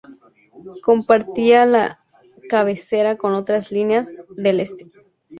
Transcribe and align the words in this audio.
Compartía 0.81 1.67
la 1.67 2.03
cabecera 2.49 3.17
con 3.17 3.35
otras 3.35 3.71
líneas 3.71 4.11
del 4.35 4.59
este. 4.59 4.89